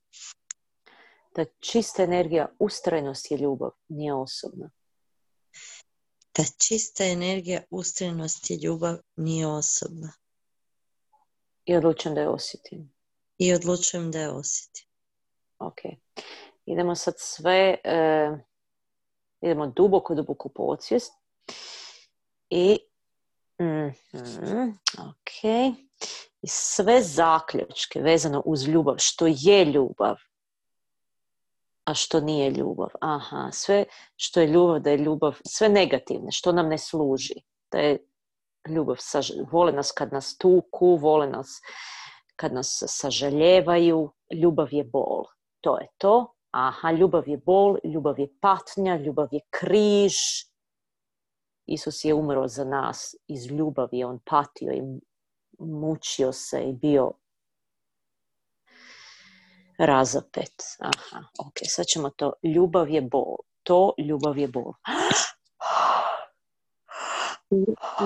[1.32, 3.70] Ta čista energija ustrajnost je ljubav.
[3.88, 4.70] Nije osobna.
[6.32, 8.96] Ta čista energija ustrajnost je ljubav.
[9.16, 10.12] Nije osobna.
[11.64, 12.92] I odlučujem da je osjetim.
[13.38, 14.86] I odlučujem da je osjetim.
[15.58, 15.80] Ok.
[16.72, 18.30] Idemo sad sve, e,
[19.40, 21.12] idemo duboko, duboko po podsvijest.
[22.50, 22.78] I,
[23.60, 23.90] mm
[24.98, 25.44] ok.
[26.42, 30.16] I sve zaključke vezano uz ljubav, što je ljubav,
[31.84, 32.88] a što nije ljubav.
[33.00, 33.84] Aha, sve
[34.16, 37.34] što je ljubav, da je ljubav, sve negativne, što nam ne služi.
[37.72, 37.98] Da je
[38.68, 38.96] ljubav,
[39.52, 41.60] vole nas kad nas tuku, vole nas
[42.36, 44.10] kad nas sažaljevaju,
[44.42, 45.24] ljubav je bol.
[45.60, 46.34] To je to.
[46.50, 50.14] Aha, ljubav je bol, ljubav je patnja, ljubav je križ.
[51.66, 54.82] Isus je umro za nas iz ljubavi, on patio i
[55.58, 57.12] mučio se i bio
[59.78, 60.62] razapet.
[60.78, 62.32] Aha, ok, sad ćemo to.
[62.42, 63.36] Ljubav je bol.
[63.62, 64.72] To ljubav je bol.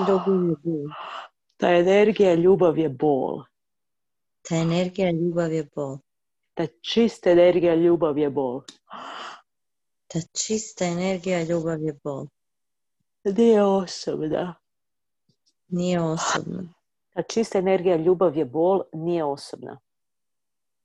[0.07, 0.89] Ljubav je bol.
[1.57, 3.43] Ta energija ljubav je bol.
[4.41, 5.97] Ta energija ljubav je bol.
[6.55, 8.61] Ta čista energija ljubav je bol.
[10.07, 12.27] Ta čista energija ljubav je bol.
[13.23, 14.55] Nije osobna.
[15.67, 16.73] Nije osobna.
[17.13, 19.79] Ta čista energija ljubav je bol, nije osobna.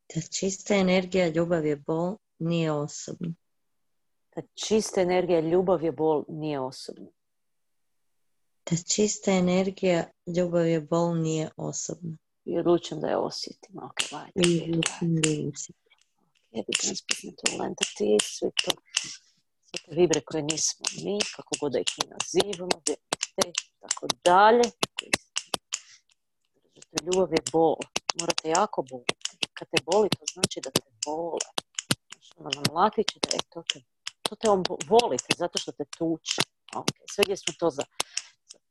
[0.06, 3.34] Ta čista energija ljubav je bol, nije osobna.
[4.30, 7.10] Ta čista energija ljubav je bol, nije osobna.
[8.64, 12.16] Ta čista energija ljubav je bol, nije osobna.
[12.44, 13.78] I odlučim da je osjetim.
[13.82, 14.00] Ok.
[16.52, 17.14] Evidence to
[18.20, 18.70] sve to,
[19.64, 22.94] sve te vibre koje nismo mi, kako god da ih mi nazivamo, te,
[23.80, 24.62] tako dalje.
[27.04, 27.76] Ljubav je bol.
[28.20, 29.20] Morate jako boliti
[29.60, 31.46] kad te boli, to znači da te vole.
[32.12, 33.78] Znači, ono, na mlatiće da je to te,
[34.22, 36.40] to te on volite zato što te tuče.
[36.76, 37.82] Ok, sve gdje smo to za,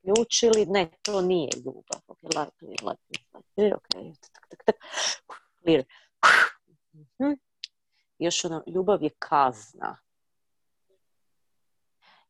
[0.03, 2.01] zaključili, ne, to nije ljubav.
[2.07, 3.01] Ok, light, clear, light,
[3.53, 4.75] clear, ok, tak, tak, tak,
[5.61, 5.83] clear.
[6.93, 7.39] Mm-hmm.
[8.19, 9.97] Još ono, ljubav je kazna.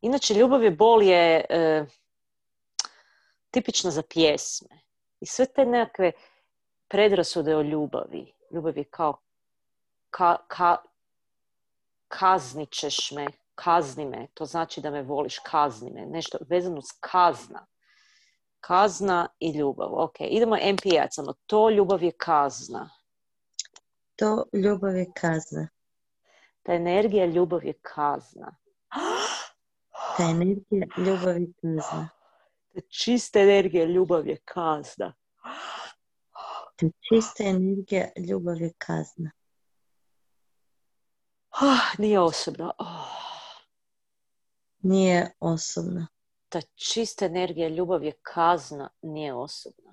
[0.00, 1.86] Inače, ljubav je bol je e,
[3.50, 4.80] tipična za pjesme.
[5.20, 6.12] I sve te nekakve
[6.88, 9.20] predrasude o ljubavi ljubav je kao
[10.10, 10.76] ka, ka,
[13.14, 13.26] me,
[13.64, 17.66] kazni me, to znači da me voliš, kazni me, nešto vezano s kazna.
[18.60, 19.88] Kazna i ljubav.
[19.92, 22.90] Ok, idemo MPA, to ljubav je kazna.
[24.16, 25.68] To ljubav je kazna.
[26.62, 28.56] Ta energija ljubav je kazna.
[30.16, 32.08] Ta energija ljubav je kazna.
[32.74, 35.14] Ta čista energija ljubav je kazna.
[36.76, 39.30] Ta čista energija ljubav je kazna.
[41.62, 42.72] Ah, nije osobno.
[42.78, 43.30] Ah.
[44.82, 46.06] Nije osobna.
[46.48, 49.92] Ta čista energija ljubav je kazna, nije osobna.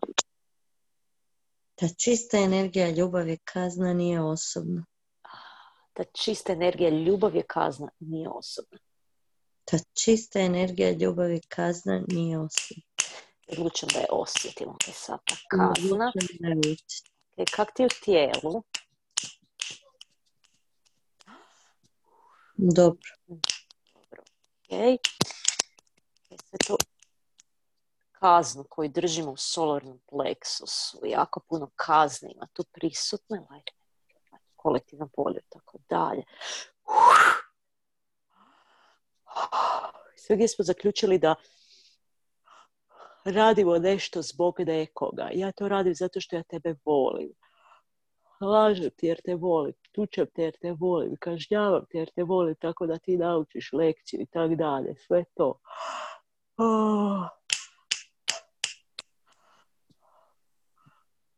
[1.75, 4.85] Ta čista energija ljubav je kazna, nije osobna.
[5.93, 8.79] Ta čista energija ljubav je kazna, nije osobna.
[9.65, 12.83] Ta čista energija ljubav je kazna, nije osobna.
[13.47, 16.11] Odlučujem da je osjetimo je sad ta kazna.
[17.37, 18.63] E, kak ti je u tijelu?
[22.55, 22.99] Dobro.
[24.69, 24.85] Dobro.
[24.85, 24.97] Okay.
[26.29, 26.77] E, sve to
[28.11, 33.47] kaznu koju držimo u solarnom pleksusu, jako puno kazni ima tu prisutne,
[34.55, 36.23] kolektivno polje tako dalje.
[40.15, 41.35] Sve gdje smo zaključili da
[43.25, 45.29] radimo nešto zbog nekoga.
[45.33, 47.33] Ja to radim zato što ja tebe volim.
[48.41, 52.55] Lažem ti jer te volim, tučem te jer te volim, kažnjavam te jer te volim
[52.55, 54.95] tako da ti naučiš lekciju i tako dalje.
[55.07, 55.59] Sve to.
[56.57, 57.25] Oh.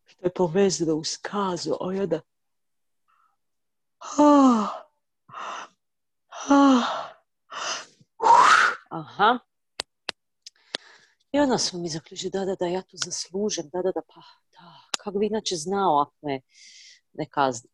[0.05, 2.19] Što je povezano uz kazu, a onda
[8.89, 9.39] Aha.
[11.31, 14.21] I onda smo mi zaključili, da, da, da, ja to zaslužem, da, da, da, pa,
[14.51, 16.41] da, kako bi inače znao ako me
[17.13, 17.69] ne kazni.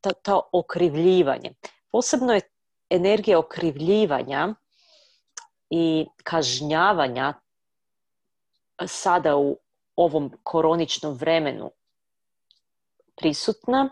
[0.00, 1.54] Ta, ta okrivljivanje.
[1.92, 2.40] Posebno je
[2.90, 4.54] energija okrivljivanja
[5.70, 7.34] i kažnjavanja
[8.86, 9.58] sada u
[9.96, 11.70] ovom koroničnom vremenu
[13.16, 13.90] prisutna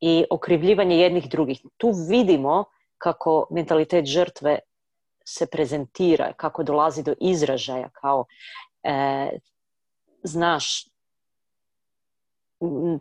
[0.00, 1.60] i okrivljivanje jednih drugih.
[1.76, 2.64] Tu vidimo
[2.98, 4.58] kako mentalitet žrtve
[5.24, 8.24] se prezentira, kako dolazi do izražaja, kao
[8.82, 9.28] e,
[10.22, 10.88] znaš,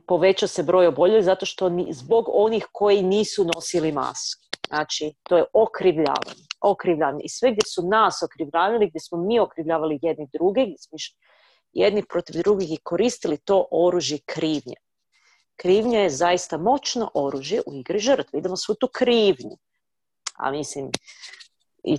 [0.08, 4.43] poveća se broj oboljelih zato što zbog onih koji nisu nosili masku.
[4.68, 6.43] Znači, to je okrivljavanje.
[6.62, 7.22] Okrivljavanje.
[7.24, 10.97] I sve gdje su nas okrivljavali, gdje smo mi okrivljavali jedni drugi, gdje smo
[11.74, 14.76] jedni protiv drugih i koristili to oružje krivnje.
[15.56, 18.39] Krivnja je zaista moćno oružje u igri žrtve.
[18.39, 19.58] Idemo svu tu krivnju.
[20.38, 20.91] A mislim,
[21.84, 21.97] i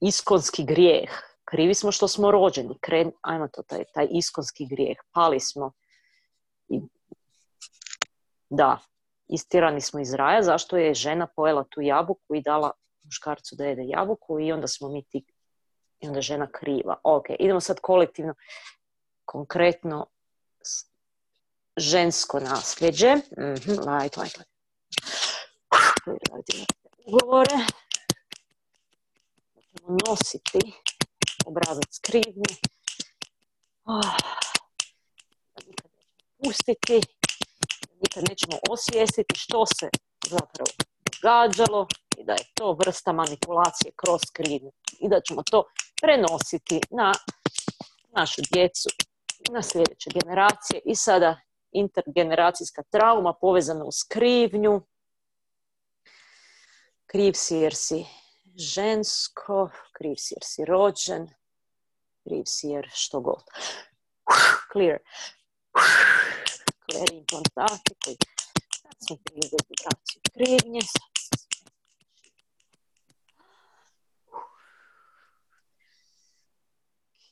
[0.00, 1.10] iskonski grijeh.
[1.44, 2.78] Krivi smo što smo rođeni.
[2.80, 4.96] Kren, ajmo to, taj, taj iskonski grijeh.
[5.12, 5.72] Pali smo.
[6.68, 6.80] I,
[8.50, 8.78] da,
[9.28, 10.42] istirani smo iz raja.
[10.42, 12.70] Zašto je žena pojela tu jabuku i dala
[13.02, 15.24] muškarcu da jede jabuku i onda smo mi ti
[16.00, 17.00] i onda žena kriva.
[17.02, 18.34] Ok, idemo sad kolektivno,
[19.24, 20.06] konkretno
[21.76, 23.14] žensko nasljeđe.
[23.14, 23.76] Mm-hmm.
[27.06, 27.56] Ugovore.
[30.06, 30.72] Nositi
[31.46, 32.54] obrazac krivnje.
[33.84, 34.47] Oh.
[36.48, 37.00] Pustiti.
[38.00, 39.88] Nikad nećemo osvijestiti što se
[40.28, 40.70] zapravo
[41.22, 41.86] događalo
[42.18, 44.72] i da je to vrsta manipulacije kroz krivnju.
[45.00, 45.64] I da ćemo to
[46.02, 47.12] prenositi na
[48.16, 48.88] našu djecu,
[49.50, 51.40] na sljedeće generacije i sada
[51.72, 54.82] intergeneracijska trauma povezana uz krivnju.
[57.06, 58.06] Kriv si jer si
[58.56, 61.28] žensko, kriv si jer si rođen,
[62.24, 63.42] kriv si jer što god.
[64.72, 64.98] Clear.
[66.90, 68.16] Clear implantati koji
[68.82, 70.80] sad smo prije vibraciju krivnje,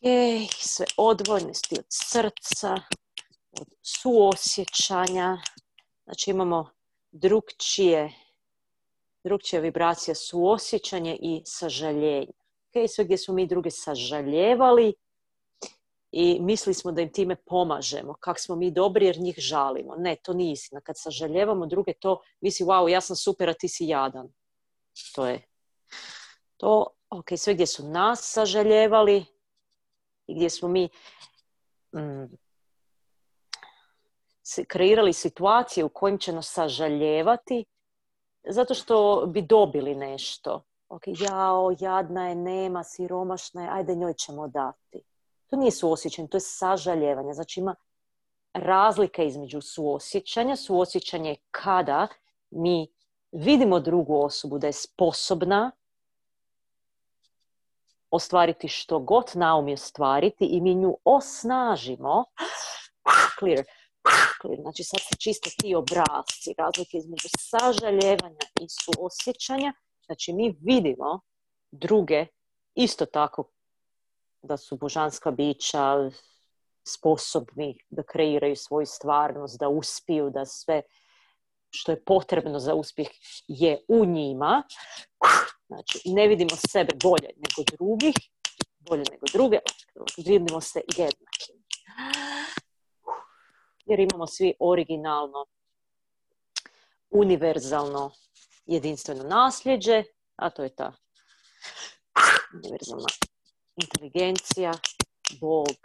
[0.06, 2.74] Ok, sve odvojnosti od srca,
[3.52, 5.38] od suosjećanja.
[6.04, 6.70] Znači imamo
[7.12, 8.12] drugčije,
[9.24, 12.32] drugčije vibracija suosjećanje i sažaljenje.
[12.68, 14.94] Ok, sve gdje smo mi druge sažaljevali
[16.12, 19.96] i mislili smo da im time pomažemo, kak smo mi dobri jer njih žalimo.
[19.96, 20.80] Ne, to nije istina.
[20.80, 24.28] Kad sažaljevamo druge, to misli, wow, ja sam super, a ti si jadan.
[25.14, 25.42] To je
[26.56, 26.86] to.
[27.10, 29.24] Ok, sve gdje su nas sažaljevali,
[30.26, 30.88] i gdje smo mi
[31.96, 32.36] mm,
[34.68, 37.64] kreirali situacije u kojim će nas sažaljevati
[38.48, 40.62] zato što bi dobili nešto.
[40.88, 45.02] Ok, jao, jadna je, nema, siromašna je, ajde njoj ćemo dati.
[45.46, 47.32] To nije suosjećanje, to je sažaljevanje.
[47.32, 47.74] Znači ima
[48.52, 50.56] razlika između suosjećanja.
[50.56, 52.08] Suosjećanje je kada
[52.50, 52.88] mi
[53.32, 55.70] vidimo drugu osobu da je sposobna
[58.10, 62.24] ostvariti što god naumi ostvariti i mi nju osnažimo.
[63.38, 63.64] Clear.
[64.40, 64.60] Clear.
[64.60, 69.72] Znači sad se čisto ti obrazci, razlike između sažaljevanja i suosjećanja.
[70.06, 71.20] Znači mi vidimo
[71.70, 72.26] druge
[72.74, 73.50] isto tako
[74.46, 76.10] da su božanska bića
[76.88, 80.82] sposobni da kreiraju svoju stvarnost, da uspiju, da sve
[81.70, 83.08] što je potrebno za uspjeh
[83.48, 84.62] je u njima.
[85.66, 88.14] Znači, ne vidimo sebe bolje nego drugih,
[88.78, 89.58] bolje nego druge,
[90.16, 91.52] vidimo se jednaki.
[93.86, 95.46] Jer imamo svi originalno,
[97.10, 98.10] univerzalno,
[98.66, 100.04] jedinstveno nasljeđe,
[100.36, 100.92] a to je ta
[102.54, 103.06] univerzalna
[103.76, 104.72] inteligencija,
[105.40, 105.76] Bog.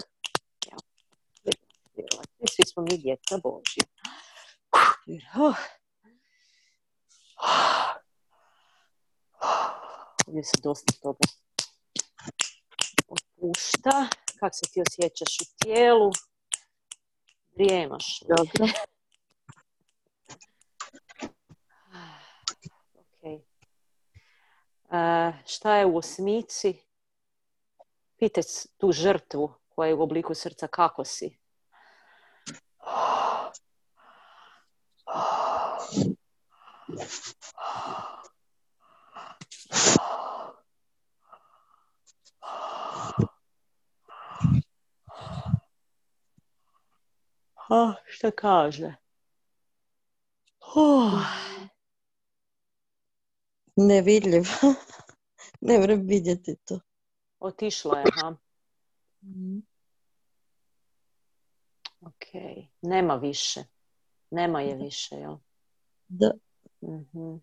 [0.68, 0.78] Ja.
[2.52, 3.86] Svi smo mi djeca Božja.
[10.28, 11.20] Ovdje se dosta toga
[13.08, 14.08] opušta.
[14.40, 16.12] Kako se ti osjećaš u tijelu?
[17.56, 18.20] Vrijemaš.
[18.20, 18.74] Dobro.
[22.96, 23.24] ok.
[24.84, 26.91] Uh, šta je u osmici?
[28.22, 28.44] Pitaj
[28.78, 31.38] tu žrtvu koja je u obliku srca kako si.
[47.70, 48.96] A, šta kaže?
[50.76, 51.26] Oh.
[53.76, 54.44] Nevidljiv.
[55.62, 56.80] ne moram vidjeti to.
[57.42, 58.36] Otišla je, ha?
[59.22, 59.60] Mhm.
[62.02, 62.26] Ok,
[62.82, 63.64] nema više.
[64.30, 65.36] Nema je više, jel?
[66.08, 66.32] Da.
[66.82, 67.36] Mhm.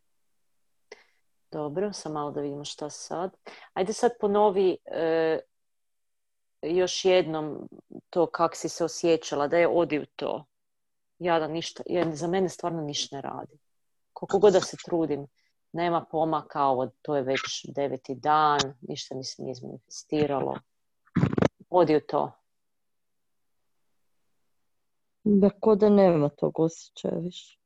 [1.51, 3.37] Dobro, sam malo da vidimo šta sad.
[3.73, 5.41] Ajde sad ponovi e,
[6.63, 7.69] još jednom
[8.11, 10.45] to kak si se osjećala, da je odi u to.
[11.19, 13.59] Ja da ništa, jer za mene stvarno ništa ne radi.
[14.13, 15.27] Koliko god da se trudim,
[15.73, 20.59] nema pomaka, ovo, to je već deveti dan, ništa mi se nije izmanifestiralo.
[21.71, 22.33] Odi u to.
[25.25, 27.59] Da ko da nema tog osjećaja više.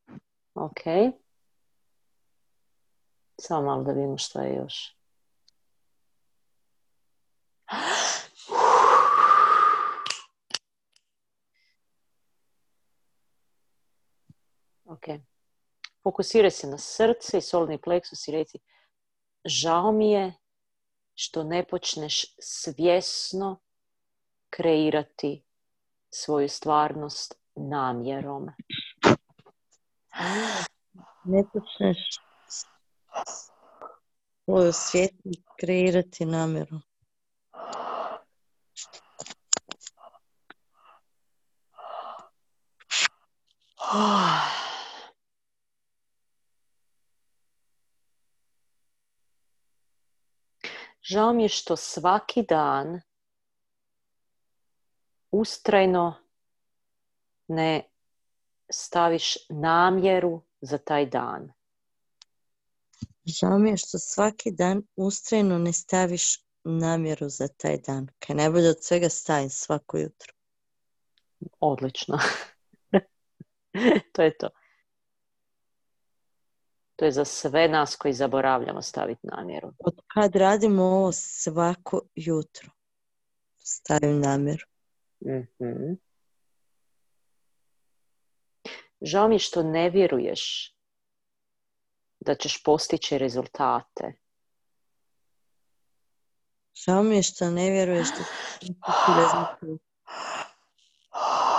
[0.55, 0.80] Ok.
[3.40, 4.96] Samo malo da vidimo šta je još.
[14.84, 15.32] Ok.
[16.03, 18.59] Fokusiraj se na srce i solni pleksus i reci
[19.44, 20.34] žao mi je
[21.14, 23.61] što ne počneš svjesno
[24.50, 25.44] kreirati
[26.11, 28.48] svoju stvarnost namjerom.
[31.24, 31.98] Ne počneš
[34.44, 35.30] svoju svijetu
[35.61, 36.80] kreirati namjeru.
[51.03, 53.00] Žao mi je što svaki dan
[55.30, 56.14] ustrajno
[57.48, 57.88] ne
[58.70, 61.53] staviš namjeru za taj dan.
[63.24, 68.09] Žao mi je što svaki dan ustrajno ne staviš namjeru za taj dan.
[68.18, 70.32] Kaj najbolje od svega stavim svako jutro.
[71.61, 72.18] Odlično.
[74.12, 74.48] to je to.
[77.03, 79.72] To je za sve nas koji zaboravljamo staviti namjeru.
[79.78, 82.70] Od kad radimo ovo svako jutro,
[83.59, 84.66] stavim namjeru.
[85.20, 85.96] mm
[89.00, 90.74] Žao mi je što ne vjeruješ
[92.20, 94.12] da ćeš postići rezultate.
[96.74, 98.24] Žao mi je što ne vjeruješ da
[98.61, 99.66] ćeš postići rezultate.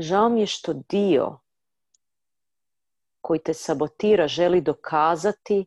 [0.00, 1.38] Žao mi je što dio
[3.20, 5.66] koji te sabotira želi dokazati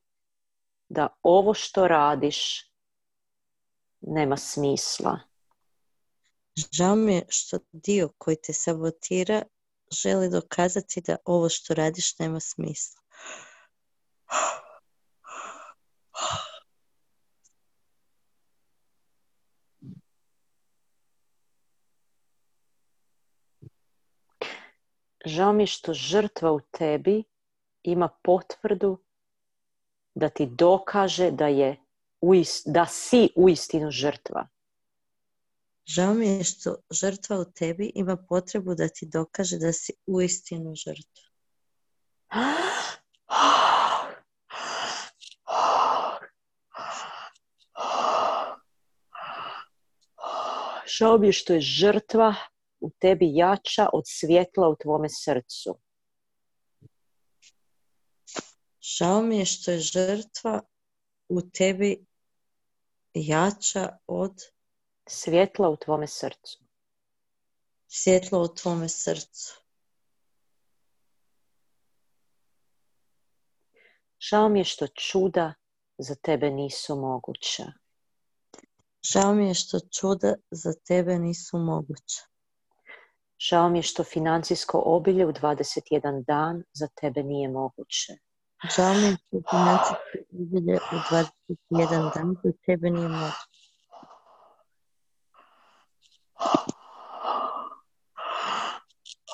[0.89, 2.71] da ovo što radiš
[4.01, 5.19] nema smisla.
[6.71, 9.43] Žao mi je što dio koji te sabotira
[9.91, 13.01] želi dokazati da ovo što radiš nema smisla.
[25.25, 27.23] Žao mi je što žrtva u tebi
[27.83, 28.97] ima potvrdu
[30.15, 31.77] da ti dokaže da je
[32.65, 34.47] da si uistinu žrtva.
[35.85, 40.75] Žao mi je što žrtva u tebi ima potrebu da ti dokaže da si uistinu
[40.75, 41.31] žrtva.
[50.97, 52.35] Žao mi je što je žrtva
[52.81, 55.79] u tebi jača od svjetla u tvome srcu.
[58.81, 60.61] Žao mi je što je žrtva
[61.29, 62.05] u tebi
[63.13, 64.41] jača od
[65.07, 66.59] Svjetla u tvome srcu.
[67.87, 69.61] svjetla u tvome srcu.
[74.19, 75.53] Žao mi je što čuda
[75.97, 77.65] za tebe nisu moguća.
[79.03, 82.30] Žao mi je što čuda za tebe nisu moguća.
[83.49, 88.13] Žao mi je što financijsko obilje u 21 dan za tebe nije moguće.
[88.75, 90.95] Žao mi je što financijske obilje u
[91.75, 93.51] 21 dan za tebe nije moguće.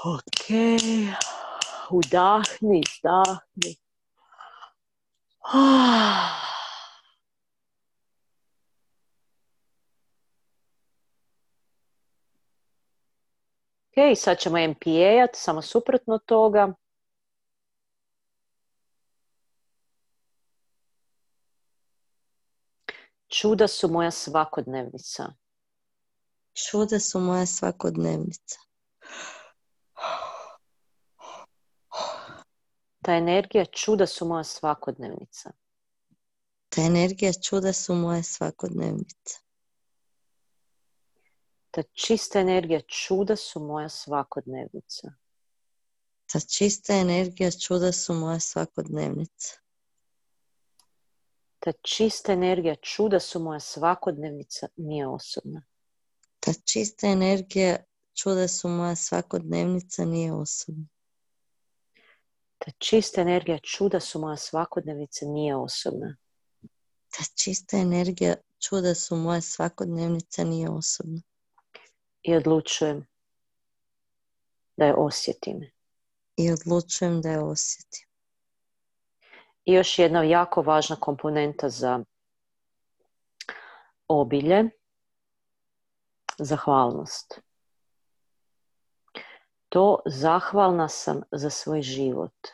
[0.06, 0.48] Ok,
[1.92, 3.76] udahni, izdahni.
[13.98, 16.74] Ok, sad ćemo MPA-at, samo suprotno toga.
[23.28, 25.34] Čuda su moja svakodnevnica.
[26.54, 28.60] Čuda su moja svakodnevnica.
[33.02, 35.52] Ta energija čuda su moja svakodnevnica.
[36.70, 39.47] Ta energija čuda su moja svakodnevnica.
[41.78, 45.14] Ta čista energija čuda su moja svakodnevnica.
[46.32, 49.54] Ta čista energija čuda su moja svakodnevnica.
[51.60, 55.64] Ta čista energija čuda su moja svakodnevnica, nije osobna.
[56.40, 57.78] Ta čista energija
[58.14, 60.88] čuda su moja svakodnevnica, nije osobna.
[62.58, 66.18] Ta čista energija čuda su moja svakodnevnica, nije osobna.
[67.10, 71.22] Ta čista energija čuda su moja svakodnevnica, nije osobna.
[72.28, 73.06] I odlučujem
[74.78, 75.72] da je osjetim.
[76.38, 78.08] I odlučujem da je osjetim.
[79.66, 82.04] I još jedna jako važna komponenta za
[84.08, 84.70] obilje,
[86.40, 87.42] zahvalnost.
[89.70, 92.48] To zahvalna sam za svoj život.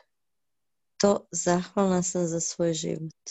[0.97, 3.29] To zahvalna sam za svoj život.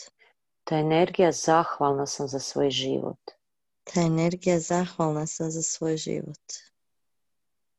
[0.63, 3.42] Ta energija zahvalna sam za svoj život.
[3.83, 6.53] Ta energija zahvalna sam za svoj život.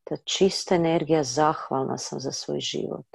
[0.04, 3.06] Ta čista energija zahvalna sam za svoj život.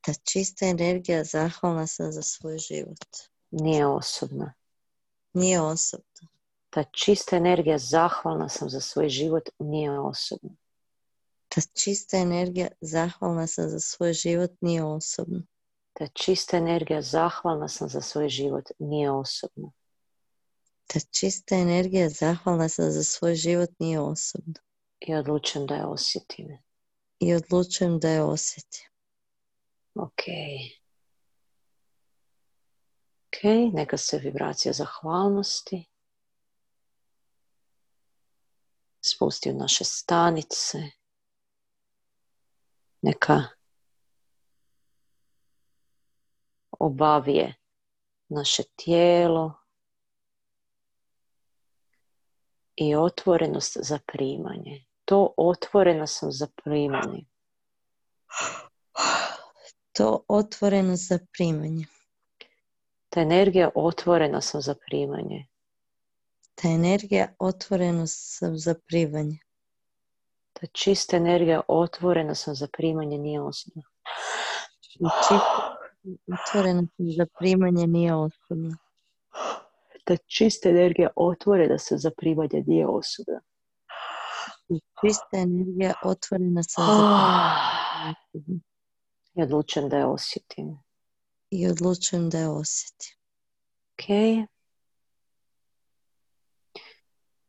[0.00, 3.06] Ta čista energija zahvalna sam za svoj život.
[3.50, 4.54] Nije osobna.
[5.32, 6.28] Nije osobna.
[6.70, 10.50] Ta čista energija zahvalna sam za svoj život, nije osobna.
[11.48, 15.42] Ta čista energija zahvalna sam za svoj život, nije osobna.
[15.92, 19.70] Ta čista energija zahvalna sam za svoj život, nije osobna.
[20.86, 24.60] Ta čista energija zahvalna sam za svoj život, nije osobna.
[25.00, 26.58] I odlučujem da je osjetim.
[27.18, 28.88] I odlučujem da je osjetim.
[29.94, 30.22] Ok.
[33.26, 35.88] Ok, neka se vibracija zahvalnosti
[39.04, 40.78] spusti u naše stanice.
[43.02, 43.42] Neka
[46.70, 47.54] obavije
[48.28, 49.61] naše tijelo
[52.76, 54.84] i otvorenost za primanje.
[55.04, 57.24] To otvorena sam za primanje.
[59.92, 61.84] To otvoreno za primanje.
[63.08, 65.46] Ta energija otvorena sam za primanje.
[66.54, 69.38] Ta energija otvoreno sam za primanje.
[70.52, 73.82] Ta čista energija otvorena sam za primanje nije osobna.
[74.82, 75.76] I čista
[76.32, 78.76] otvoreno sam za primanje nije osobna.
[80.04, 83.40] Ta čista energija otvorena sam za primanje nije osobna.
[84.68, 88.62] I čista energija otvorena za primanje nije osobna.
[89.34, 90.78] I odlučujem da je osjetim.
[91.50, 93.16] I odlučujem da je osjetim.
[93.92, 94.06] Ok.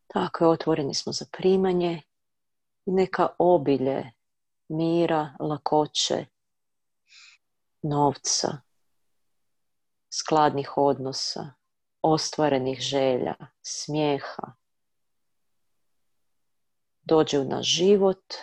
[0.07, 2.01] Tako je, otvoreni smo za primanje.
[2.85, 4.11] Neka obilje
[4.69, 6.25] mira, lakoće,
[7.81, 8.57] novca,
[10.09, 11.53] skladnih odnosa,
[12.03, 14.53] ostvarenih želja, smijeha.
[17.01, 18.33] Dođe u naš život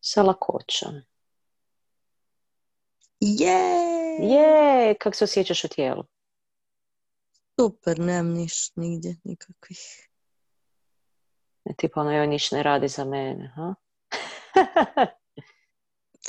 [0.00, 0.94] sa lakoćom.
[3.20, 3.86] Je!
[4.20, 6.04] Je, kako se osjećaš u tijelu?
[7.60, 10.08] Super, nemam niš nigdje nikakvih.
[11.64, 13.74] Ne, tipa ono, joj, niš ne radi za mene, ha?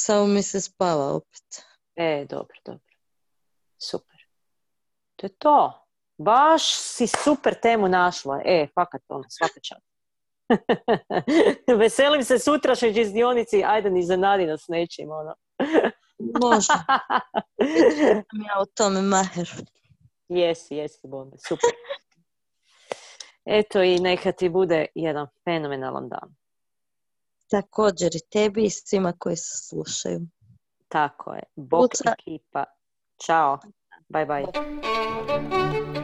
[0.05, 1.63] Samo mi se spava opet.
[1.95, 2.95] e, dobro, dobro.
[3.77, 4.16] Super.
[5.18, 5.88] To je to.
[6.18, 8.41] Baš si super temu našla.
[8.45, 9.88] E, fakat ono, svaka čast.
[11.80, 15.36] Veselim se sutrašnjoj čizdionici, ajde ni zanadi nas nečim, ono.
[16.41, 16.74] Može.
[18.47, 19.49] ja o tome maher.
[20.30, 21.70] Jesi, jesi, bombe, super.
[23.45, 26.36] Eto i neka ti bude jedan fenomenalan dan.
[27.49, 30.20] Također i tebi i svima koji se slušaju.
[30.88, 31.43] Tako je.
[31.55, 32.63] Bok ekipa.
[33.26, 33.59] Ćao.
[34.09, 36.03] Bye bye.